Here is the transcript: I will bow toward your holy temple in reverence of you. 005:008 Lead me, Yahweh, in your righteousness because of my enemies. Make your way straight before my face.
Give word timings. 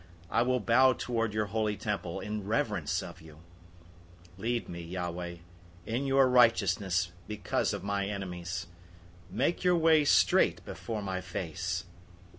I 0.31 0.41
will 0.41 0.59
bow 0.59 0.93
toward 0.93 1.31
your 1.31 1.45
holy 1.45 1.77
temple 1.77 2.21
in 2.21 2.43
reverence 2.47 3.03
of 3.03 3.21
you. 3.21 3.35
005:008 4.39 4.39
Lead 4.39 4.67
me, 4.67 4.81
Yahweh, 4.81 5.35
in 5.85 6.07
your 6.07 6.27
righteousness 6.27 7.11
because 7.27 7.71
of 7.71 7.83
my 7.83 8.07
enemies. 8.07 8.65
Make 9.29 9.63
your 9.63 9.77
way 9.77 10.03
straight 10.03 10.65
before 10.65 11.03
my 11.03 11.21
face. 11.21 11.85